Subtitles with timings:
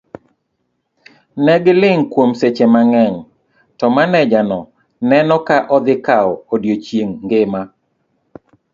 [1.43, 3.15] Ne giling' kuom seche mangeny,
[3.77, 4.59] to maneja no
[5.09, 7.61] neno ka odhi kawo odiochieng' ngima.